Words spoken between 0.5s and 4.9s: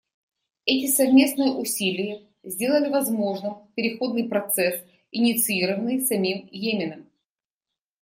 Эти совместные усилия сделали возможным переходный процесс,